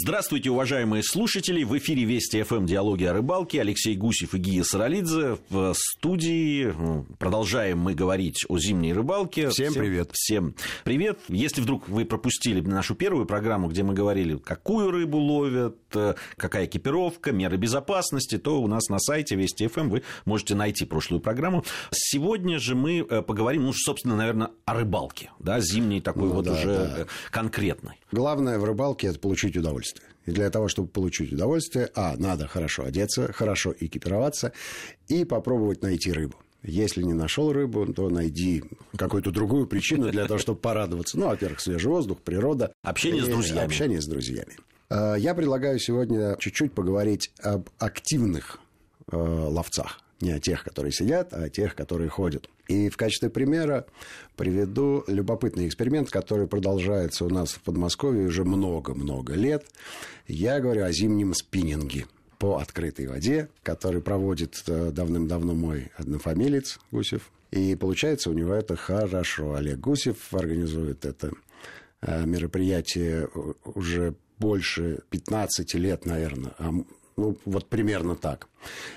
Здравствуйте, 0.00 0.50
уважаемые 0.50 1.02
слушатели. 1.02 1.64
В 1.64 1.76
эфире 1.76 2.04
Вести 2.04 2.40
ФМ 2.44 2.66
«Диалоги 2.66 3.02
о 3.02 3.14
рыбалке». 3.14 3.60
Алексей 3.60 3.96
Гусев 3.96 4.32
и 4.32 4.38
Гия 4.38 4.62
Саралидзе 4.62 5.38
в 5.50 5.74
студии. 5.74 6.72
Продолжаем 7.18 7.80
мы 7.80 7.94
говорить 7.94 8.44
о 8.48 8.58
зимней 8.58 8.92
рыбалке. 8.92 9.48
Всем, 9.48 9.72
всем 9.72 9.82
привет. 9.82 10.10
Всем 10.12 10.54
привет. 10.84 11.18
Если 11.26 11.60
вдруг 11.60 11.88
вы 11.88 12.04
пропустили 12.04 12.60
нашу 12.60 12.94
первую 12.94 13.26
программу, 13.26 13.66
где 13.66 13.82
мы 13.82 13.92
говорили, 13.92 14.36
какую 14.36 14.92
рыбу 14.92 15.18
ловят, 15.18 15.76
какая 16.36 16.66
экипировка, 16.66 17.32
меры 17.32 17.56
безопасности, 17.56 18.38
то 18.38 18.62
у 18.62 18.68
нас 18.68 18.88
на 18.90 19.00
сайте 19.00 19.34
Вести 19.34 19.66
ФМ 19.66 19.88
вы 19.88 20.04
можете 20.24 20.54
найти 20.54 20.84
прошлую 20.84 21.20
программу. 21.20 21.64
Сегодня 21.90 22.60
же 22.60 22.76
мы 22.76 23.00
э, 23.00 23.22
поговорим, 23.22 23.64
ну, 23.64 23.72
собственно, 23.72 24.14
наверное, 24.14 24.50
о 24.64 24.74
рыбалке. 24.74 25.32
Да, 25.40 25.58
зимней 25.58 26.00
такой 26.00 26.28
ну, 26.28 26.34
вот 26.34 26.44
да, 26.44 26.52
уже 26.52 26.66
да. 26.66 27.06
конкретной. 27.32 27.94
Главное 28.12 28.60
в 28.60 28.64
рыбалке– 28.64 29.06
это 29.08 29.18
получить 29.18 29.56
удовольствие 29.56 29.87
удовольствие. 29.88 30.08
И 30.26 30.30
для 30.30 30.50
того, 30.50 30.68
чтобы 30.68 30.88
получить 30.88 31.32
удовольствие, 31.32 31.90
а, 31.94 32.16
надо 32.16 32.46
хорошо 32.46 32.84
одеться, 32.84 33.32
хорошо 33.32 33.74
экипироваться 33.78 34.52
и 35.08 35.24
попробовать 35.24 35.82
найти 35.82 36.12
рыбу. 36.12 36.36
Если 36.62 37.02
не 37.02 37.14
нашел 37.14 37.52
рыбу, 37.52 37.86
то 37.92 38.10
найди 38.10 38.64
какую-то 38.96 39.30
другую 39.30 39.66
причину 39.66 40.10
для 40.10 40.26
того, 40.26 40.38
чтобы 40.38 40.58
порадоваться. 40.58 41.18
Ну, 41.18 41.28
во-первых, 41.28 41.60
свежий 41.60 41.88
воздух, 41.88 42.18
природа. 42.20 42.72
Общение 42.82 43.22
с 43.22 43.28
друзьями. 43.28 43.64
Общение 43.64 44.00
с 44.00 44.06
друзьями. 44.06 44.56
А, 44.90 45.14
я 45.14 45.34
предлагаю 45.34 45.78
сегодня 45.78 46.36
чуть-чуть 46.38 46.72
поговорить 46.72 47.32
об 47.42 47.68
активных 47.78 48.58
э, 49.10 49.16
ловцах 49.16 50.00
не 50.20 50.32
о 50.32 50.40
тех, 50.40 50.64
которые 50.64 50.92
сидят, 50.92 51.32
а 51.32 51.44
о 51.44 51.48
тех, 51.48 51.74
которые 51.74 52.08
ходят. 52.08 52.48
И 52.66 52.88
в 52.88 52.96
качестве 52.96 53.30
примера 53.30 53.86
приведу 54.36 55.04
любопытный 55.06 55.66
эксперимент, 55.66 56.10
который 56.10 56.46
продолжается 56.46 57.24
у 57.24 57.28
нас 57.28 57.52
в 57.52 57.60
Подмосковье 57.60 58.26
уже 58.26 58.44
много-много 58.44 59.34
лет. 59.34 59.64
Я 60.26 60.60
говорю 60.60 60.84
о 60.84 60.92
зимнем 60.92 61.34
спиннинге 61.34 62.06
по 62.38 62.58
открытой 62.58 63.06
воде, 63.06 63.48
который 63.62 64.00
проводит 64.00 64.62
э, 64.66 64.90
давным-давно 64.92 65.54
мой 65.54 65.90
однофамилец 65.96 66.78
Гусев. 66.90 67.30
И 67.50 67.74
получается 67.74 68.30
у 68.30 68.32
него 68.32 68.54
это 68.54 68.76
хорошо. 68.76 69.54
Олег 69.54 69.78
Гусев 69.78 70.32
организует 70.32 71.04
это 71.04 71.32
э, 72.02 72.24
мероприятие 72.26 73.28
уже 73.64 74.14
больше 74.38 75.00
15 75.10 75.74
лет, 75.74 76.06
наверное, 76.06 76.54
а 76.58 76.70
ну, 77.18 77.36
вот 77.44 77.66
примерно 77.66 78.14
так. 78.16 78.48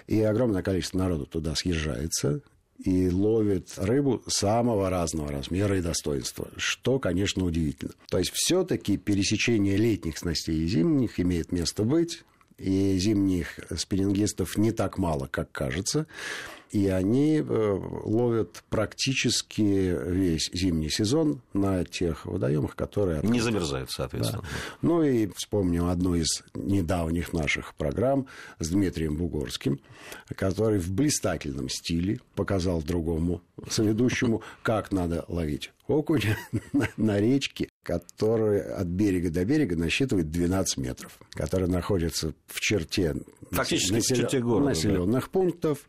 И 0.08 0.22
огромное 0.22 0.61
количество 0.61 1.00
народу 1.00 1.25
туда 1.25 1.55
съезжается 1.55 2.41
и 2.83 3.09
ловит 3.09 3.73
рыбу 3.78 4.23
самого 4.28 4.89
разного 4.89 5.31
размера 5.31 5.78
и 5.78 5.81
достоинства, 5.81 6.47
что, 6.58 7.00
конечно, 7.00 7.44
удивительно. 7.45 7.94
То 8.09 8.17
есть, 8.17 8.31
все-таки 8.33 8.97
пересечение 8.97 9.78
летних 9.78 10.17
снастей 10.17 10.63
и 10.63 10.67
зимних 10.67 11.19
имеет 11.19 11.52
место 11.52 11.83
быть, 11.83 12.23
и 12.58 12.97
зимних 12.97 13.59
спиннингистов 13.75 14.58
не 14.58 14.72
так 14.72 14.97
мало, 14.97 15.28
как 15.28 15.52
кажется 15.52 16.06
и 16.72 16.88
они 16.88 17.38
э, 17.38 17.80
ловят 18.03 18.64
практически 18.69 19.61
весь 19.61 20.50
зимний 20.53 20.89
сезон 20.89 21.41
на 21.53 21.83
тех 21.83 22.25
водоемах, 22.25 22.75
которые... 22.75 23.17
Открыты. 23.17 23.33
Не 23.33 23.41
замерзают, 23.41 23.91
соответственно. 23.91 24.41
Да. 24.44 24.47
Ну 24.81 25.03
и 25.03 25.30
вспомним 25.36 25.89
одну 25.89 26.16
из 26.16 26.44
недавних 26.53 27.33
наших 27.33 27.75
программ 27.75 28.28
с 28.59 28.69
Дмитрием 28.69 29.17
Бугорским, 29.17 29.80
который 30.36 30.80
в 30.80 30.91
блистательном 30.91 31.69
стиле 31.69 32.19
показал 32.36 32.81
другому 32.81 33.41
соведущему, 33.69 34.41
как 34.63 34.91
надо 34.91 35.25
ловить 35.28 35.72
окунь 35.88 36.22
на, 36.74 36.88
на 36.98 37.20
речке, 37.20 37.70
которая 37.84 38.76
от 38.78 38.88
берега 38.88 39.30
до 39.30 39.46
берега 39.46 39.76
насчитывает 39.76 40.30
12 40.30 40.78
метров, 40.78 41.18
которая 41.32 41.70
находится 41.70 42.34
в 42.48 42.60
черте 42.60 43.16
Фактически 43.52 43.94
насел... 43.94 44.16
в 44.16 44.20
черте 44.20 44.40
города, 44.40 44.70
населенных 44.70 45.26
да. 45.26 45.30
пунктов, 45.30 45.80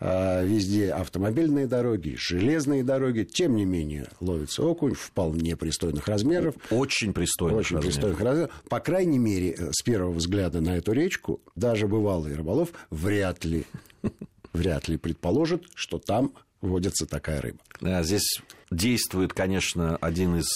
а, 0.00 0.42
везде 0.42 0.90
автомобильные 0.90 1.66
дороги, 1.66 2.16
железные 2.18 2.82
дороги, 2.82 3.22
тем 3.22 3.54
не 3.54 3.64
менее 3.64 4.08
ловится 4.20 4.64
окунь 4.64 4.94
вполне 4.94 5.56
пристойных 5.56 6.08
размеров. 6.08 6.56
Очень 6.70 7.12
пристойных 7.12 7.60
Очень 7.60 7.76
размеров. 7.76 7.94
пристойных 7.94 8.20
размеров. 8.20 8.50
По 8.68 8.80
крайней 8.80 9.18
мере, 9.18 9.56
с 9.70 9.82
первого 9.82 10.12
взгляда 10.12 10.60
на 10.60 10.76
эту 10.76 10.92
речку, 10.92 11.40
даже 11.54 11.86
бывалый 11.86 12.34
рыболов 12.34 12.70
вряд 12.90 13.44
ли, 13.44 13.66
вряд 14.52 14.88
ли 14.88 14.96
предположит, 14.96 15.64
что 15.74 15.98
там 15.98 16.34
водится 16.60 17.06
такая 17.06 17.40
рыба. 17.40 17.58
Да, 17.80 18.02
здесь 18.02 18.40
действует, 18.74 19.32
конечно, 19.32 19.96
один 19.96 20.36
из 20.36 20.48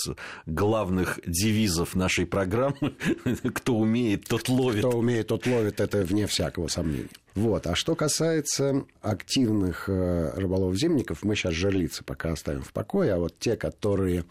главных 0.47 1.21
девизов 1.27 1.95
нашей 1.95 2.27
программы. 2.27 2.95
Кто 3.55 3.77
умеет, 3.77 4.25
тот 4.27 4.49
ловит. 4.49 4.81
Кто 4.81 4.99
умеет, 4.99 5.29
тот 5.29 5.47
ловит, 5.47 5.81
это 5.81 6.03
вне 6.03 6.27
всякого 6.27 6.69
сомнения. 6.69 7.09
Вот. 7.37 7.67
А 7.67 7.75
что 7.75 7.95
касается 7.95 8.87
активных 9.03 9.91
э, 9.91 10.33
рыболов-зимников, 10.35 11.23
мы 11.23 11.37
сейчас 11.37 11.53
жерлицы 11.53 12.03
пока 12.03 12.33
оставим 12.33 12.63
в 12.63 12.73
покое, 12.73 13.13
а 13.13 13.19
вот 13.19 13.39
те, 13.39 13.57
которые 13.57 14.25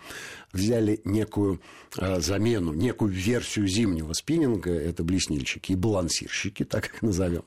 взяли 0.52 1.00
некую 1.06 1.62
э, 1.98 2.20
замену, 2.20 2.74
некую 2.74 3.12
версию 3.12 3.68
зимнего 3.68 4.14
спиннинга, 4.14 4.72
это 4.72 5.04
блеснильщики 5.04 5.74
и 5.74 5.76
балансирщики, 5.76 6.66
так 6.66 6.88
их 6.88 7.02
назовем, 7.04 7.44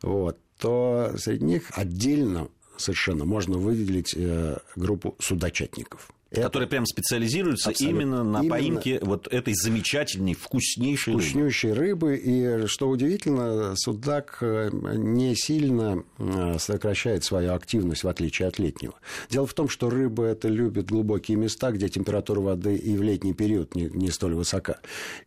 вот, 0.00 0.38
то 0.58 1.12
среди 1.18 1.44
них 1.44 1.70
отдельно 1.74 2.48
совершенно 2.82 3.24
можно 3.24 3.58
выделить 3.58 4.14
э, 4.16 4.58
группу 4.76 5.16
судочатников. 5.18 6.10
Это... 6.32 6.42
Которые 6.42 6.66
прям 6.66 6.86
специализируются 6.86 7.70
Абсолютно. 7.70 8.00
именно 8.00 8.24
на 8.24 8.38
именно... 8.38 8.50
поимке 8.50 8.98
вот 9.02 9.28
этой 9.30 9.52
замечательной, 9.54 10.32
вкуснейшей 10.32 11.12
рыбы. 11.12 11.22
Вкуснейшей 11.22 11.72
рыбы. 11.74 12.16
И, 12.16 12.66
что 12.68 12.88
удивительно, 12.88 13.74
судак 13.76 14.38
э, 14.40 14.70
не 14.72 15.36
сильно 15.36 16.04
э, 16.18 16.56
сокращает 16.58 17.24
свою 17.24 17.52
активность, 17.52 18.04
в 18.04 18.08
отличие 18.08 18.48
от 18.48 18.58
летнего. 18.58 18.94
Дело 19.28 19.46
в 19.46 19.52
том, 19.52 19.68
что 19.68 19.90
рыба 19.90 20.24
это 20.24 20.48
любит 20.48 20.86
глубокие 20.86 21.36
места, 21.36 21.70
где 21.70 21.90
температура 21.90 22.40
воды 22.40 22.76
и 22.76 22.96
в 22.96 23.02
летний 23.02 23.34
период 23.34 23.74
не, 23.74 23.90
не 23.90 24.10
столь 24.10 24.34
высока. 24.34 24.78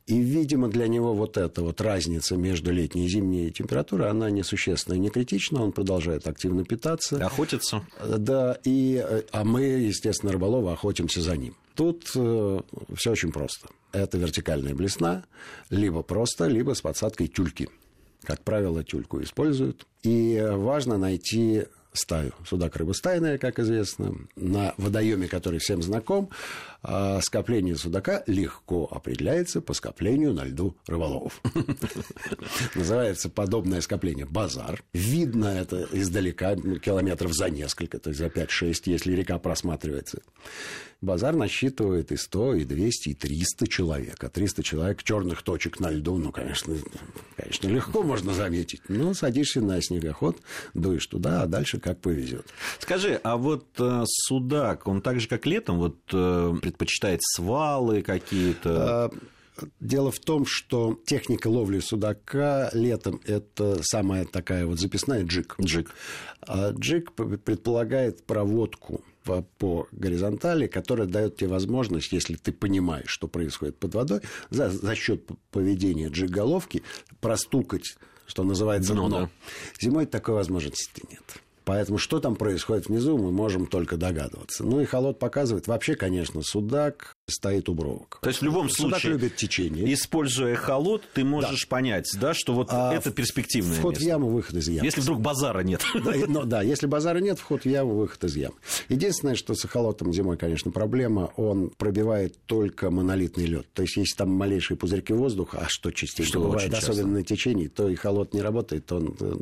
И, 0.08 0.18
видимо, 0.18 0.70
для 0.70 0.88
него 0.88 1.14
вот 1.14 1.38
эта 1.38 1.62
вот 1.62 1.82
разница 1.82 2.36
между 2.36 2.72
летней 2.72 3.06
и 3.06 3.08
зимней 3.08 3.52
температурой, 3.52 4.10
она 4.10 4.32
несущественная, 4.32 4.98
не 4.98 5.10
критична. 5.10 5.62
Он 5.62 5.72
продолжает 5.72 6.28
активно 6.28 6.66
питаться. 6.66 7.24
Охотиться. 7.24 7.84
Да, 8.04 8.58
и, 8.64 9.06
э, 9.08 9.22
а 9.32 9.44
мы, 9.44 9.62
естественно, 9.62 10.32
рыболовы 10.32 10.72
охотимся 10.72 10.95
охотимся 10.96 11.22
за 11.22 11.38
ним. 11.38 11.56
Тут 11.76 12.12
э, 12.16 12.60
все 12.96 13.12
очень 13.12 13.32
просто. 13.32 13.68
Это 13.92 14.18
вертикальная 14.18 14.74
блесна, 14.74 15.26
либо 15.70 16.04
просто, 16.04 16.48
либо 16.48 16.74
с 16.74 16.82
подсадкой 16.82 17.28
тюльки. 17.28 17.70
Как 18.24 18.42
правило, 18.44 18.84
тюльку 18.84 19.22
используют. 19.22 19.86
И 20.04 20.42
важно 20.52 20.98
найти 20.98 21.66
стаю. 21.96 22.34
Судак 22.46 22.76
рыбостайная, 22.76 23.38
как 23.38 23.60
известно. 23.60 24.16
На 24.36 24.74
водоеме, 24.78 25.28
который 25.28 25.60
всем 25.60 25.82
знаком, 25.82 26.30
а 26.84 27.20
скопление 27.22 27.76
судака 27.76 28.24
легко 28.28 28.88
определяется 28.92 29.60
по 29.62 29.74
скоплению 29.74 30.34
на 30.34 30.46
льду 30.46 30.76
рыболовов. 30.88 31.42
Называется 32.76 33.30
подобное 33.30 33.82
скопление 33.82 34.26
базар. 34.26 34.84
Видно 34.94 35.48
это 35.48 35.88
издалека, 35.92 36.56
километров 36.56 37.34
за 37.34 37.50
несколько, 37.50 37.98
то 37.98 38.10
есть 38.12 38.20
за 38.20 38.28
5-6, 38.28 38.84
если 38.86 39.14
река 39.14 39.40
просматривается. 39.40 40.22
Базар 41.02 41.36
насчитывает 41.36 42.12
и 42.12 42.18
100, 42.18 42.56
и 42.56 42.66
200, 42.66 43.10
и 43.10 43.14
300 43.14 43.68
человек. 43.68 44.24
А 44.24 44.30
300 44.30 44.64
человек 44.64 45.04
черных 45.04 45.44
точек 45.44 45.80
на 45.80 45.92
льду, 45.92 46.18
ну, 46.18 46.32
конечно, 46.32 46.76
конечно, 47.36 47.68
легко 47.68 48.02
можно 48.04 48.34
заметить. 48.34 48.82
Ну, 48.88 49.14
садишься 49.14 49.62
на 49.62 49.82
снегоход, 49.82 50.38
дуешь 50.74 51.06
туда, 51.06 51.44
а 51.44 51.48
дальше 51.48 51.80
как 51.86 52.02
повезет. 52.02 52.48
Скажи, 52.80 53.20
а 53.24 53.38
вот 53.38 53.68
э, 53.78 54.04
судак, 54.08 54.88
он 54.88 55.04
так 55.04 55.20
же, 55.20 55.28
как 55.28 55.46
летом, 55.46 55.78
вот 55.78 55.98
э, 56.12 56.54
предпочитает 56.60 57.22
свалы 57.22 58.02
какие-то? 58.02 58.72
А, 59.06 59.12
дело 59.80 60.10
в 60.10 60.18
том, 60.18 60.48
что 60.48 61.00
техника 61.06 61.48
ловли 61.48 61.80
судака 61.80 62.72
летом– 62.74 63.22
это 63.26 63.84
самая 63.84 64.26
такая 64.26 64.66
вот 64.66 64.80
записная 64.80 65.24
джиг. 65.24 65.58
Джиг. 65.62 65.92
А 66.42 66.72
джиг 66.72 67.14
предполагает 67.14 68.26
проводку 68.26 69.04
по 69.60 69.88
горизонтали, 69.92 70.66
которая 70.66 71.08
дает 71.08 71.38
тебе 71.38 71.50
возможность, 71.50 72.12
если 72.12 72.36
ты 72.36 72.52
понимаешь, 72.52 73.10
что 73.10 73.28
происходит 73.28 73.78
под 73.78 73.94
водой, 73.94 74.22
за, 74.50 74.72
за 74.72 74.96
счет 74.96 75.30
поведения 75.52 76.08
джиг-головки 76.08 76.82
простукать, 77.22 77.96
что 78.26 78.44
называется, 78.44 78.94
дно. 78.94 79.08
дно. 79.08 79.30
Зимой 79.80 80.08
такой 80.08 80.34
возможности 80.34 81.04
нет. 81.12 81.45
Поэтому 81.66 81.98
что 81.98 82.20
там 82.20 82.36
происходит 82.36 82.88
внизу, 82.88 83.18
мы 83.18 83.32
можем 83.32 83.66
только 83.66 83.98
догадываться. 83.98 84.64
Ну 84.64 84.82
и 84.82 84.86
холод 84.86 85.20
показывает. 85.20 85.68
Вообще, 85.68 85.96
конечно, 85.96 86.42
судак 86.44 87.16
стоит 87.28 87.70
убровок. 87.70 88.20
То 88.22 88.30
есть 88.30 88.42
в 88.42 88.44
любом 88.46 88.70
Судак 88.70 89.00
случае, 89.00 89.14
любит 89.14 89.36
течение. 89.36 89.92
используя 89.94 90.56
холод, 90.56 91.02
ты 91.14 91.24
можешь 91.24 91.68
понять, 91.68 92.08
да, 92.20 92.34
что 92.36 92.54
вот 92.54 92.68
А 92.70 92.94
это 92.94 93.10
перспективное 93.12 93.74
Вход 93.78 93.96
в 93.96 94.00
место. 94.00 94.06
яму, 94.08 94.30
выход 94.30 94.56
из 94.58 94.68
ямы. 94.70 94.86
Если 94.86 95.02
вдруг 95.02 95.22
базара 95.22 95.62
нет. 95.62 95.82
Да, 96.06 96.16
и- 96.16 96.26
ну, 96.28 96.44
да, 96.44 96.62
если 96.62 96.86
базара 96.86 97.18
нет, 97.20 97.40
вход 97.40 97.64
в 97.64 97.66
яму, 97.66 97.96
выход 97.96 98.24
из 98.26 98.36
ямы. 98.36 98.54
Единственное, 98.90 99.34
что 99.36 99.56
с 99.56 99.66
эхолотом 99.66 100.14
зимой, 100.14 100.38
конечно, 100.38 100.70
проблема, 100.72 101.32
он 101.36 101.72
пробивает 101.76 102.36
только 102.46 102.92
монолитный 102.92 103.46
лед. 103.46 103.66
То 103.74 103.82
есть, 103.82 103.98
если 103.98 104.16
там 104.16 104.30
малейшие 104.30 104.78
пузырьки 104.78 105.14
воздуха, 105.14 105.64
а 105.66 105.68
что 105.68 105.90
частенько 105.92 106.30
Что 106.30 106.42
бывает, 106.42 106.72
часто. 106.72 106.92
особенно 106.92 107.14
на 107.14 107.24
течении, 107.24 107.68
то 107.68 107.90
и 107.90 107.96
холод 107.96 108.34
не 108.36 108.42
работает, 108.42 108.92
он, 108.92 109.16
э, 109.20 109.34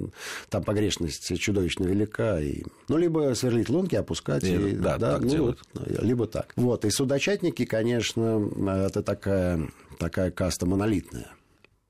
там 0.49 0.63
погрешность 0.63 1.37
чудовищно 1.37 1.83
велика. 1.83 2.39
И... 2.39 2.63
Ну, 2.87 2.97
либо 2.97 3.33
сверлить 3.35 3.67
лунки, 3.69 3.95
опускать. 3.95 4.45
И, 4.45 4.53
и- 4.55 4.71
да, 4.71 4.97
так 4.97 5.21
ну, 5.23 5.29
делают. 5.29 5.59
либо 6.01 6.27
так. 6.27 6.53
Вот, 6.55 6.85
и 6.85 6.89
судочатники, 6.89 7.65
конечно, 7.73 8.51
это 8.85 9.01
такая, 9.01 9.67
такая 9.97 10.29
каста 10.29 10.67
монолитная. 10.67 11.31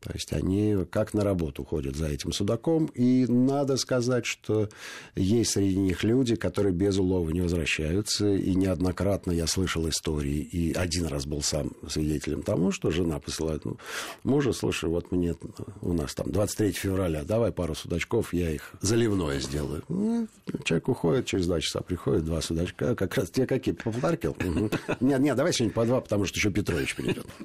То 0.04 0.12
есть 0.14 0.34
они 0.34 0.86
как 0.92 1.14
на 1.14 1.24
работу 1.24 1.64
ходят 1.64 1.96
за 1.96 2.08
этим 2.08 2.34
судаком. 2.34 2.88
И 2.88 3.26
надо 3.28 3.78
сказать, 3.78 4.26
что 4.26 4.70
есть 5.16 5.52
среди 5.52 5.78
них 5.78 6.04
люди, 6.04 6.36
которые 6.36 6.74
без 6.74 6.98
улова 6.98 7.30
не 7.30 7.40
возвращаются. 7.40 8.28
И 8.28 8.54
неоднократно 8.54 9.32
я 9.32 9.48
слышал 9.48 9.88
истории. 9.88 10.40
И 10.40 10.74
один 10.74 11.06
раз 11.06 11.26
был 11.26 11.42
сам 11.42 11.72
свидетелем 11.88 12.44
тому, 12.44 12.72
что 12.72 12.92
жена 12.92 13.20
посылает 13.20 13.64
ну, 13.64 13.78
мужа, 14.24 14.52
слушай, 14.52 14.90
вот 14.90 15.12
мне 15.12 15.36
у 15.82 15.94
нас 15.94 16.14
там 16.14 16.30
23 16.32 16.72
февраля, 16.74 17.24
давай 17.24 17.54
пару 17.54 17.74
судачков, 17.74 18.34
я 18.34 18.52
их 18.52 18.74
заливное 18.82 19.40
сделаю. 19.40 19.84
Ну, 19.88 20.28
человек 20.66 20.90
уходит, 20.90 21.28
через 21.28 21.48
два 21.48 21.62
часа 21.62 21.80
приходит, 21.80 22.26
два 22.26 22.42
судачка. 22.42 22.96
Как 22.96 23.16
раз 23.16 23.30
те 23.30 23.46
какие? 23.46 23.74
По 23.74 23.92
полтарке? 23.92 24.30
Мгм. 24.30 24.70
Нет, 25.00 25.22
нет, 25.22 25.38
давай 25.38 25.54
сегодня 25.54 25.74
по 25.74 25.86
два, 25.86 26.02
потому 26.02 26.26
что 26.26 26.38
еще 26.38 26.52
Петрович 26.52 26.96
придет. 26.96 27.26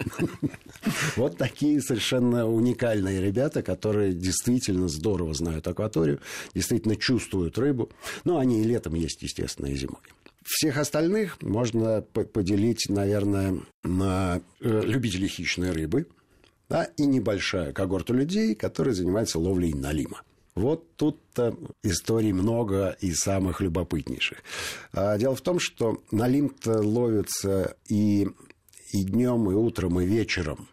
Вот 1.16 1.36
такие 1.36 1.80
совершенно 1.80 2.47
уникальные 2.48 3.20
ребята, 3.20 3.62
которые 3.62 4.12
действительно 4.12 4.88
здорово 4.88 5.34
знают 5.34 5.68
акваторию, 5.68 6.20
действительно 6.54 6.96
чувствуют 6.96 7.58
рыбу. 7.58 7.90
Ну, 8.24 8.38
они 8.38 8.60
и 8.60 8.64
летом 8.64 8.94
есть, 8.94 9.22
естественно, 9.22 9.66
и 9.66 9.76
зимой. 9.76 10.00
Всех 10.44 10.78
остальных 10.78 11.40
можно 11.42 12.00
по- 12.00 12.24
поделить, 12.24 12.86
наверное, 12.88 13.60
на 13.82 14.40
э, 14.60 14.82
любителей 14.84 15.28
хищной 15.28 15.72
рыбы 15.72 16.06
да, 16.68 16.84
и 16.84 17.06
небольшая 17.06 17.72
когорта 17.72 18.14
людей, 18.14 18.54
которые 18.54 18.94
занимаются 18.94 19.38
ловлей 19.38 19.72
налима. 19.72 20.22
Вот 20.54 20.96
тут-то 20.96 21.56
историй 21.84 22.32
много 22.32 22.96
и 23.00 23.12
самых 23.12 23.60
любопытнейших. 23.60 24.42
А 24.92 25.16
дело 25.16 25.36
в 25.36 25.40
том, 25.40 25.60
что 25.60 26.02
налим-то 26.10 26.80
ловится 26.80 27.76
и, 27.88 28.28
и 28.92 29.04
днем, 29.04 29.50
и 29.50 29.54
утром, 29.54 30.00
и 30.00 30.06
вечером. 30.06 30.68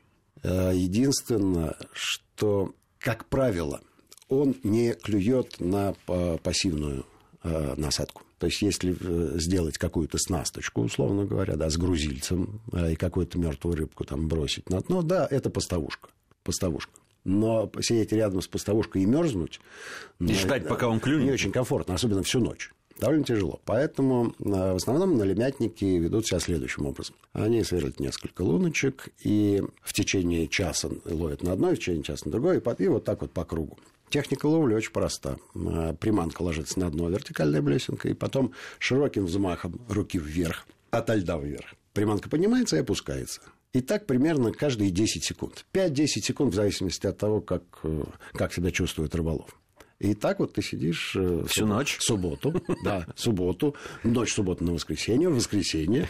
Э, 0.45 0.71
Единственное, 0.75 1.75
что, 1.93 2.73
как 2.99 3.25
правило, 3.25 3.81
он 4.29 4.55
не 4.63 4.93
клюет 4.93 5.59
на 5.59 5.95
па- 6.05 6.37
пассивную 6.37 7.05
э, 7.43 7.73
насадку. 7.77 8.21
То 8.37 8.47
есть, 8.47 8.61
если 8.61 8.95
э, 8.99 9.39
сделать 9.39 9.77
какую-то 9.77 10.17
снасточку, 10.19 10.81
условно 10.81 11.25
говоря, 11.25 11.55
да, 11.55 11.69
с 11.69 11.77
грузильцем 11.77 12.61
э, 12.73 12.93
и 12.93 12.95
какую-то 12.95 13.39
мертвую 13.39 13.75
рыбку 13.75 14.03
там 14.03 14.27
бросить 14.27 14.69
на 14.69 14.81
дно, 14.81 15.01
да, 15.01 15.27
это 15.29 15.49
поставушка. 15.49 16.09
Поставушка. 16.43 16.93
Но 17.23 17.71
сидеть 17.81 18.11
рядом 18.11 18.41
с 18.41 18.47
поставушкой 18.47 19.01
и 19.01 19.05
мерзнуть... 19.05 19.59
И 20.19 20.33
ждать, 20.33 20.67
пока 20.67 20.87
он 20.87 20.99
клюнет. 20.99 21.25
Не 21.25 21.31
очень 21.31 21.51
комфортно, 21.51 21.95
особенно 21.95 22.21
всю 22.21 22.39
ночь. 22.39 22.71
Довольно 22.97 23.25
тяжело. 23.25 23.59
Поэтому 23.65 24.33
э, 24.39 24.73
в 24.73 24.75
основном 24.75 25.17
налимятники 25.17 25.83
ведут 25.83 26.27
себя 26.27 26.39
следующим 26.39 26.85
образом. 26.85 27.15
Они 27.33 27.63
сверлят 27.63 27.99
несколько 27.99 28.41
луночек 28.41 29.09
и 29.19 29.61
в 29.81 29.93
течение 29.93 30.47
часа 30.47 30.89
ловят 31.03 31.43
на 31.43 31.53
одной, 31.53 31.75
в 31.75 31.79
течение 31.79 32.03
часа 32.03 32.25
на 32.25 32.31
другой, 32.31 32.61
и 32.79 32.87
вот 32.87 33.03
так 33.03 33.21
вот 33.21 33.31
по 33.31 33.43
кругу. 33.43 33.77
Техника 34.09 34.45
ловли 34.45 34.75
очень 34.75 34.91
проста. 34.91 35.37
Э, 35.55 35.93
Приманка 35.99 36.41
ложится 36.41 36.79
на 36.79 36.89
дно 36.89 37.09
вертикальная 37.09 37.61
блесенка, 37.61 38.07
и 38.07 38.13
потом 38.13 38.53
широким 38.79 39.25
взмахом 39.25 39.81
руки 39.89 40.17
вверх, 40.17 40.65
от 40.89 41.09
льда 41.09 41.37
вверх. 41.37 41.73
Приманка 41.93 42.29
поднимается 42.29 42.77
и 42.77 42.79
опускается. 42.79 43.41
И 43.73 43.81
так 43.81 44.05
примерно 44.05 44.53
каждые 44.53 44.89
10 44.89 45.21
секунд. 45.21 45.65
5-10 45.73 46.07
секунд 46.07 46.53
в 46.53 46.55
зависимости 46.55 47.07
от 47.07 47.17
того, 47.17 47.41
как, 47.41 47.63
э, 47.83 48.03
как 48.31 48.53
себя 48.53 48.71
чувствует 48.71 49.13
рыболов. 49.15 49.53
И 49.99 50.13
так 50.13 50.39
вот 50.39 50.53
ты 50.53 50.61
сидишь... 50.61 51.13
э, 51.15 51.43
Всю 51.47 51.61
суб- 51.65 51.69
ночь? 51.69 51.97
Субботу, 52.01 52.53
да, 52.83 53.07
субботу, 53.15 53.75
ночь 54.03 54.33
субботы 54.33 54.63
на 54.65 54.73
воскресенье, 54.73 55.29
в 55.29 55.35
воскресенье, 55.35 56.09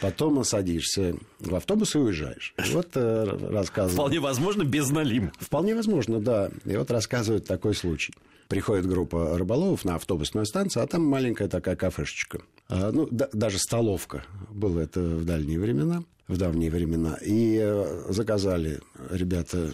потом 0.00 0.44
садишься 0.44 1.16
в 1.40 1.54
автобус 1.54 1.94
и 1.96 1.98
уезжаешь. 1.98 2.54
И 2.64 2.70
вот 2.70 2.90
э, 2.94 3.24
рассказывают... 3.50 3.94
Вполне 3.94 4.20
возможно, 4.20 4.62
без 4.62 4.88
налима. 4.90 5.32
Вполне 5.40 5.74
возможно, 5.74 6.20
да. 6.20 6.50
И 6.64 6.76
вот 6.76 6.90
рассказывают 6.92 7.44
такой 7.44 7.74
случай. 7.74 8.14
Приходит 8.46 8.86
группа 8.86 9.36
рыболовов 9.36 9.84
на 9.84 9.96
автобусную 9.96 10.46
станцию, 10.46 10.84
а 10.84 10.86
там 10.86 11.02
маленькая 11.04 11.48
такая 11.48 11.74
кафешечка. 11.76 12.42
А, 12.68 12.92
ну, 12.92 13.08
да- 13.10 13.30
даже 13.32 13.58
столовка. 13.58 14.24
Было 14.50 14.80
это 14.80 15.00
в 15.00 15.24
дальние 15.24 15.58
времена, 15.58 16.04
в 16.28 16.36
давние 16.36 16.70
времена. 16.70 17.18
И 17.24 17.58
э, 17.60 18.04
заказали 18.10 18.80
ребята 19.10 19.72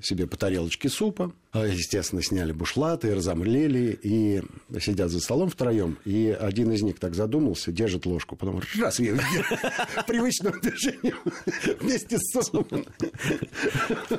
себе 0.00 0.26
по 0.28 0.36
тарелочке 0.36 0.88
супа. 0.88 1.32
А, 1.52 1.66
Естественно, 1.66 2.22
сняли 2.22 2.52
бушлаты, 2.52 3.12
разомлели 3.12 3.98
и 4.02 4.42
сидят 4.80 5.10
за 5.10 5.20
столом 5.20 5.50
втроем. 5.50 5.98
И 6.04 6.36
один 6.38 6.70
из 6.70 6.82
них 6.82 7.00
так 7.00 7.14
задумался, 7.14 7.72
держит 7.72 8.06
ложку, 8.06 8.36
потом 8.36 8.60
раз 8.78 8.96
привычным 10.06 10.60
движением 10.60 11.16
вместе 11.80 12.18
с 12.18 12.44
супом. 12.44 12.86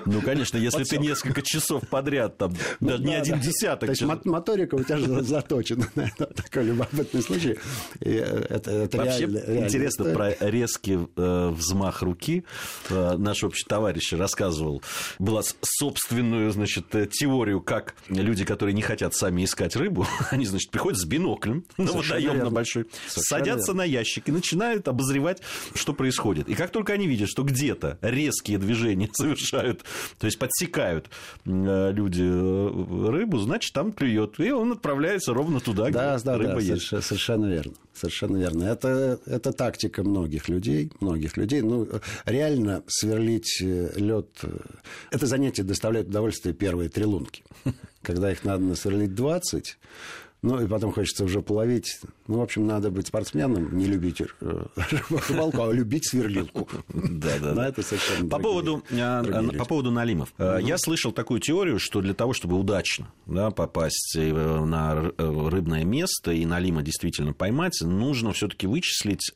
Ну, 0.05 0.21
конечно, 0.21 0.57
если 0.57 0.83
ты 0.83 0.97
несколько 0.97 1.41
часов 1.41 1.87
подряд, 1.87 2.37
там, 2.37 2.53
даже 2.81 3.03
не 3.03 3.15
один 3.15 3.39
десяток. 3.39 3.87
То 3.87 3.91
есть 3.91 4.25
моторика 4.25 4.75
у 4.75 4.83
тебя 4.83 4.97
же 4.97 5.21
заточена 5.21 5.87
на. 5.95 6.09
Такой 6.09 6.65
любопытный 6.65 7.21
случай. 7.21 7.57
Э, 8.01 8.87
Вообще 8.91 9.23
интересно 9.23 10.13
про 10.13 10.35
резкий 10.39 10.99
э, 11.15 11.49
взмах 11.49 12.01
руки. 12.01 12.43
Э, 12.89 13.15
наш 13.17 13.43
общий 13.43 13.65
товарищ 13.65 14.13
рассказывал. 14.13 14.81
Была 15.19 15.41
собственную, 15.61 16.51
значит, 16.51 16.85
э, 17.21 17.25
теорию, 17.25 17.61
как 17.61 17.95
люди, 18.09 18.45
которые 18.45 18.73
не 18.73 18.81
хотят 18.81 19.13
сами 19.13 19.43
искать 19.43 19.75
рыбу, 19.75 20.07
они, 20.31 20.45
значит, 20.45 20.71
приходят 20.71 20.99
с 20.99 21.05
биноклем 21.05 21.63
на 21.77 21.91
водоем 21.91 22.39
на 22.39 22.49
большой, 22.49 22.87
садятся 23.07 23.73
на 23.73 23.83
ящик 23.83 24.29
и 24.29 24.31
начинают 24.31 24.87
обозревать, 24.87 25.41
что 25.75 25.93
происходит. 25.93 26.49
И 26.49 26.55
как 26.55 26.71
только 26.71 26.93
они 26.93 27.07
видят, 27.07 27.29
что 27.29 27.43
где-то 27.43 27.97
резкие 28.01 28.57
движения 28.57 29.09
совершают, 29.13 29.83
то 30.19 30.25
есть 30.25 30.39
подсекают 30.39 31.09
э, 31.45 31.91
люди 31.91 32.23
э, 32.23 33.09
рыбу, 33.11 33.39
значит, 33.39 33.73
там 33.73 33.91
клюет. 33.91 34.39
И 34.39 34.51
он 34.51 34.71
отправляется 34.73 35.33
ровно 35.33 35.59
туда, 35.59 35.89
Да, 35.89 36.15
где 36.15 36.25
да, 36.25 36.37
рыба 36.37 36.53
да, 36.55 36.59
есть. 36.59 36.87
совершенно, 36.87 37.01
совершенно 37.01 37.45
верно. 37.45 37.73
Совершенно 37.93 38.37
верно. 38.37 38.63
Это, 38.63 39.19
это 39.25 39.51
тактика 39.51 40.03
многих 40.03 40.47
людей, 40.49 40.91
многих 41.01 41.37
людей. 41.37 41.61
Ну, 41.61 41.87
реально 42.25 42.83
сверлить 42.87 43.61
лед, 43.61 44.27
это 45.11 45.25
занятие 45.25 45.63
доставляет 45.63 46.07
удовольствие 46.07 46.55
первые 46.55 46.89
три 46.89 47.05
лунки. 47.11 47.43
Когда 48.01 48.31
их 48.31 48.43
надо 48.43 48.63
насверлить 48.63 49.13
20, 49.13 49.77
ну, 50.43 50.59
и 50.59 50.67
потом 50.67 50.91
хочется 50.91 51.23
уже 51.23 51.43
половить. 51.43 51.99
Ну, 52.27 52.39
в 52.39 52.41
общем, 52.41 52.65
надо 52.65 52.89
быть 52.89 53.05
спортсменом, 53.07 53.77
не 53.77 53.85
любить 53.85 54.21
э, 54.21 54.25
рыбалку, 55.29 55.61
а 55.63 55.71
любить 55.71 56.09
сверлилку. 56.09 56.67
Да, 56.93 57.37
да, 57.39 57.49
Но 57.49 57.55
да. 57.55 57.67
это 57.67 57.83
совершенно 57.83 58.27
По 58.27 58.39
поводу, 58.39 58.83
люди. 58.89 59.57
по 59.57 59.65
поводу 59.65 59.91
налимов. 59.91 60.33
Э, 60.39 60.57
Я 60.59 60.79
слышал 60.79 61.11
такую 61.11 61.41
теорию, 61.41 61.77
что 61.77 62.01
для 62.01 62.15
того, 62.15 62.33
чтобы 62.33 62.57
удачно 62.59 63.13
да, 63.27 63.51
попасть 63.51 64.15
э, 64.17 64.31
на 64.65 65.11
э, 65.15 65.47
рыбное 65.49 65.83
место 65.83 66.31
и 66.31 66.43
налима 66.45 66.81
действительно 66.81 67.33
поймать, 67.33 67.79
нужно 67.81 68.33
все-таки 68.33 68.65
вычислить 68.65 69.21
назыв- 69.21 69.35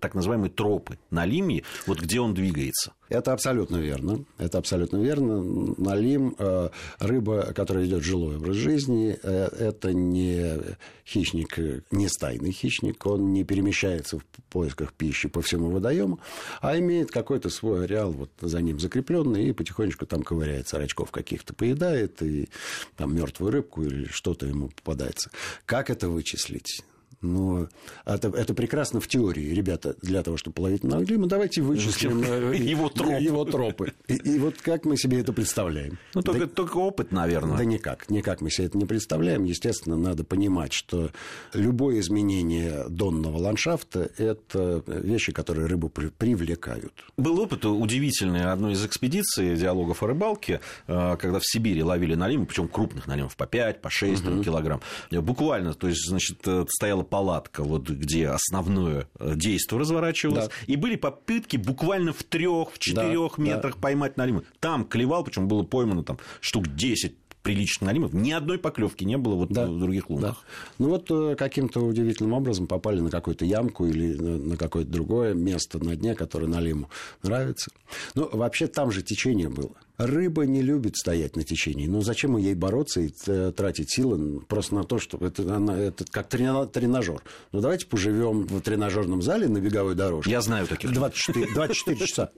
так 0.00 0.14
называемые 0.14 0.50
тропы 0.50 0.98
налимьи, 1.10 1.64
вот 1.86 2.00
где 2.00 2.20
он 2.20 2.34
двигается. 2.34 2.92
Это 3.08 3.32
абсолютно 3.32 3.76
верно. 3.76 4.24
Это 4.38 4.58
абсолютно 4.58 4.96
верно. 4.96 5.42
Налим, 5.76 6.34
э, 6.38 6.70
рыба, 6.98 7.52
которая 7.54 7.84
ведет 7.84 8.02
жилой 8.02 8.36
образ 8.36 8.56
жизни, 8.56 9.18
э, 9.22 9.48
это 9.58 9.92
не 9.92 10.58
хищник, 11.06 11.58
э, 11.58 11.82
не 11.90 12.08
стайный 12.08 12.50
хищник. 12.50 13.04
Он 13.06 13.32
не 13.32 13.44
перемещается 13.44 14.18
в 14.18 14.24
поисках 14.50 14.92
пищи 14.94 15.28
по 15.28 15.42
всему 15.42 15.70
водоему, 15.70 16.18
а 16.60 16.78
имеет 16.78 17.10
какой-то 17.10 17.50
свой 17.50 17.84
ареал 17.84 18.12
вот 18.12 18.30
за 18.40 18.60
ним 18.62 18.80
закрепленный 18.80 19.48
и 19.48 19.52
потихонечку 19.52 20.06
там 20.06 20.22
ковыряется, 20.22 20.78
рачков 20.78 21.10
каких-то 21.10 21.54
поедает 21.54 22.22
и 22.22 22.48
там 22.96 23.14
мертвую 23.14 23.52
рыбку 23.52 23.82
или 23.82 24.06
что-то 24.06 24.46
ему 24.46 24.68
попадается. 24.68 25.30
Как 25.66 25.90
это 25.90 26.08
вычислить? 26.08 26.82
Ну, 27.24 27.68
это, 28.04 28.28
это 28.28 28.54
прекрасно 28.54 29.00
в 29.00 29.08
теории, 29.08 29.54
ребята, 29.54 29.96
для 30.02 30.22
того, 30.22 30.36
чтобы 30.36 30.54
половить 30.54 30.84
Налима, 30.84 31.26
давайте 31.26 31.62
вычислим 31.62 32.22
э, 32.22 32.56
его 32.56 32.88
тропы. 32.88 33.22
Его 33.22 33.44
тропы. 33.44 33.92
И, 34.08 34.14
и 34.14 34.38
вот 34.38 34.60
как 34.60 34.84
мы 34.84 34.96
себе 34.96 35.20
это 35.20 35.32
представляем? 35.32 35.98
Ну, 36.14 36.22
только, 36.22 36.46
да, 36.46 36.46
только 36.46 36.76
опыт, 36.76 37.12
наверное. 37.12 37.56
Да 37.56 37.64
никак, 37.64 38.10
никак 38.10 38.40
мы 38.40 38.50
себе 38.50 38.66
это 38.66 38.78
не 38.78 38.84
представляем. 38.84 39.44
Естественно, 39.44 39.96
надо 39.96 40.24
понимать, 40.24 40.72
что 40.72 41.10
любое 41.52 42.00
изменение 42.00 42.84
донного 42.88 43.38
ландшафта– 43.38 44.10
это 44.18 44.82
вещи, 44.86 45.32
которые 45.32 45.66
рыбу 45.66 45.88
привлекают. 45.88 46.92
Был 47.16 47.40
опыт 47.40 47.64
удивительный 47.64 48.52
одной 48.52 48.74
из 48.74 48.84
экспедиций 48.84 49.56
диалогов 49.56 50.02
о 50.02 50.06
рыбалке, 50.06 50.60
э, 50.86 51.16
когда 51.18 51.38
в 51.38 51.46
Сибири 51.46 51.82
ловили 51.82 52.14
налимы, 52.14 52.46
причем 52.46 52.68
крупных 52.68 53.06
налимов 53.06 53.36
по 53.36 53.46
5, 53.46 53.80
по 53.80 53.90
6 53.90 54.26
угу. 54.26 54.42
килограмм. 54.42 54.80
Буквально, 55.10 55.74
то 55.74 55.88
есть, 55.88 56.06
значит, 56.06 56.38
э, 56.46 56.64
стояла 56.68 57.02
палатка, 57.14 57.62
вот 57.62 57.88
где 57.88 58.26
основное 58.26 59.06
э, 59.20 59.34
действие 59.36 59.78
разворачивалось, 59.78 60.48
да. 60.48 60.52
и 60.66 60.74
были 60.74 60.96
попытки 60.96 61.56
буквально 61.56 62.12
в 62.12 62.24
трех, 62.24 62.72
в 62.72 62.80
четырех 62.80 63.34
да, 63.36 63.42
метрах 63.44 63.76
да. 63.76 63.80
поймать 63.80 64.16
налимы. 64.16 64.42
Там 64.58 64.84
клевал, 64.84 65.22
причем 65.22 65.46
было 65.46 65.62
поймано 65.62 66.02
там 66.02 66.18
штук 66.40 66.66
10 66.74 67.14
приличных 67.44 67.86
налимов. 67.86 68.12
Ни 68.14 68.32
одной 68.32 68.58
поклевки 68.58 69.04
не 69.04 69.18
было 69.18 69.34
вот 69.34 69.50
да, 69.50 69.66
в 69.66 69.78
других 69.78 70.10
лунах. 70.10 70.32
Да. 70.32 70.74
Ну 70.78 70.88
вот 70.88 71.10
э, 71.10 71.36
каким-то 71.36 71.80
удивительным 71.80 72.32
образом 72.32 72.66
попали 72.66 73.00
на 73.00 73.10
какую-то 73.10 73.44
ямку 73.44 73.86
или 73.86 74.14
на 74.14 74.56
какое-то 74.56 74.90
другое 74.90 75.34
место 75.34 75.78
на 75.78 75.94
дне, 75.94 76.14
которое 76.14 76.46
налиму 76.46 76.88
нравится. 77.22 77.70
Ну, 78.14 78.28
вообще 78.32 78.66
там 78.66 78.90
же 78.90 79.02
течение 79.02 79.50
было. 79.50 79.70
Рыба 79.98 80.46
не 80.46 80.62
любит 80.62 80.96
стоять 80.96 81.36
на 81.36 81.44
течении. 81.44 81.86
Ну, 81.86 82.00
зачем 82.00 82.36
ей 82.38 82.54
бороться 82.54 83.02
и 83.02 83.10
э, 83.26 83.52
тратить 83.54 83.90
силы 83.90 84.40
просто 84.40 84.74
на 84.74 84.84
то, 84.84 84.98
что 84.98 85.18
это, 85.18 85.54
она, 85.54 85.78
это 85.78 86.04
как 86.10 86.28
тренажер. 86.28 87.22
Ну, 87.52 87.60
давайте 87.60 87.86
поживем 87.86 88.46
в 88.46 88.60
тренажерном 88.62 89.20
зале 89.20 89.48
на 89.48 89.58
беговой 89.58 89.94
дорожке. 89.94 90.30
Я 90.30 90.40
знаю 90.40 90.66
таких. 90.66 90.92
24, 90.92 91.54
24 91.54 92.06
часа. 92.06 92.30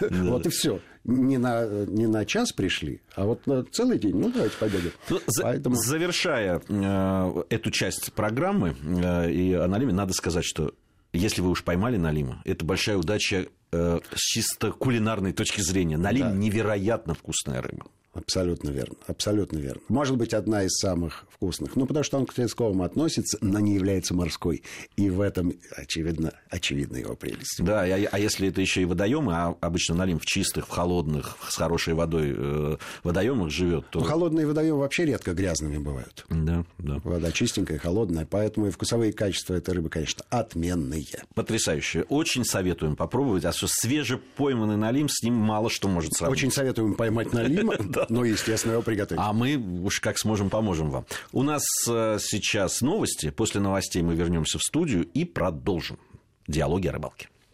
Вот 0.00 0.46
и 0.46 0.50
все. 0.50 0.80
Не 1.04 1.36
на, 1.36 1.66
не 1.86 2.06
на 2.06 2.24
час 2.24 2.52
пришли, 2.52 3.02
а 3.14 3.26
вот 3.26 3.46
на 3.46 3.62
целый 3.64 3.98
день. 3.98 4.16
Ну, 4.16 4.30
давайте 4.32 4.56
побегаем. 4.56 4.92
Ну, 5.10 5.20
Поэтому... 5.42 5.76
Завершая 5.76 6.62
э, 6.66 7.42
эту 7.50 7.70
часть 7.70 8.14
программы 8.14 8.74
э, 8.82 9.30
и 9.30 9.52
аналиме, 9.52 9.92
надо 9.92 10.14
сказать, 10.14 10.46
что 10.46 10.72
если 11.12 11.42
вы 11.42 11.50
уж 11.50 11.62
поймали 11.62 11.98
Налима, 11.98 12.40
это 12.46 12.64
большая 12.64 12.96
удача 12.96 13.46
э, 13.70 14.00
с 14.14 14.18
чисто 14.18 14.72
кулинарной 14.72 15.34
точки 15.34 15.60
зрения. 15.60 15.98
Налим 15.98 16.28
да. 16.28 16.32
невероятно 16.32 17.14
вкусная 17.14 17.60
рыба. 17.60 17.86
Абсолютно 18.14 18.70
верно, 18.70 18.96
абсолютно 19.06 19.58
верно. 19.58 19.82
Может 19.88 20.16
быть, 20.16 20.34
одна 20.34 20.62
из 20.62 20.72
самых 20.78 21.26
вкусных. 21.30 21.74
Ну, 21.76 21.84
потому 21.86 22.04
что 22.04 22.16
он 22.16 22.26
к 22.26 22.32
тресковым 22.32 22.82
относится, 22.82 23.38
но 23.40 23.58
не 23.58 23.74
является 23.74 24.14
морской. 24.14 24.62
И 24.96 25.10
в 25.10 25.20
этом, 25.20 25.52
очевидно, 25.76 26.32
очевидна 26.48 26.98
его 26.98 27.16
прелесть. 27.16 27.58
Да, 27.58 27.82
а, 27.82 28.08
а 28.12 28.18
если 28.18 28.48
это 28.48 28.60
еще 28.60 28.82
и 28.82 28.84
водоемы, 28.84 29.32
а 29.34 29.56
обычно 29.60 29.96
налим 29.96 30.20
в 30.20 30.26
чистых, 30.26 30.68
в 30.68 30.70
холодных, 30.70 31.36
с 31.48 31.56
хорошей 31.56 31.94
водой 31.94 32.34
э, 32.36 32.76
водоемах 33.02 33.50
живет, 33.50 33.90
то... 33.90 33.98
Ну, 33.98 34.04
холодные 34.04 34.46
водоемы 34.46 34.78
вообще 34.78 35.06
редко 35.06 35.34
грязными 35.34 35.78
бывают. 35.78 36.24
Да, 36.30 36.64
да. 36.78 37.00
Вода 37.02 37.32
чистенькая, 37.32 37.78
холодная, 37.78 38.26
поэтому 38.30 38.68
и 38.68 38.70
вкусовые 38.70 39.12
качества 39.12 39.54
этой 39.54 39.74
рыбы, 39.74 39.88
конечно, 39.88 40.24
отменные. 40.30 41.04
Потрясающе. 41.34 42.04
Очень 42.08 42.44
советуем 42.44 42.94
попробовать, 42.94 43.44
а 43.44 43.52
что 43.52 43.66
свежепойманный 43.68 44.76
налим, 44.76 45.08
с 45.08 45.22
ним 45.22 45.34
мало 45.34 45.68
что 45.68 45.88
может 45.88 46.12
сравнить. 46.14 46.38
Очень 46.38 46.52
советуем 46.52 46.94
поймать 46.94 47.32
налим, 47.32 47.70
Ну, 48.10 48.24
естественно, 48.24 48.72
его 48.72 48.82
приготовить. 48.82 49.20
А 49.22 49.32
мы 49.32 49.56
уж 49.56 50.00
как 50.00 50.18
сможем, 50.18 50.50
поможем 50.50 50.90
вам. 50.90 51.06
У 51.32 51.42
нас 51.42 51.64
э, 51.88 52.18
сейчас 52.20 52.80
новости. 52.80 53.30
После 53.30 53.60
новостей 53.60 54.02
мы 54.02 54.14
вернемся 54.14 54.58
в 54.58 54.62
студию 54.62 55.04
и 55.04 55.24
продолжим 55.24 55.98
диалоги 56.46 56.88
о 56.88 56.92
рыбалке. 56.92 57.28